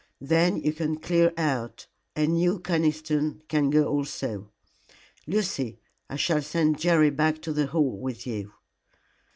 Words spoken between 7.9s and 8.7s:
with you."